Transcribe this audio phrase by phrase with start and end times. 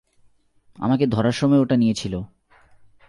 [0.77, 2.13] আমাকে ধরার সময় ওটা নিয়েছিল।